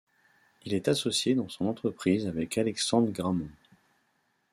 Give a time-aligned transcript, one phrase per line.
[0.63, 3.51] Il est associé dans son entreprise avec Alexandre Grammont.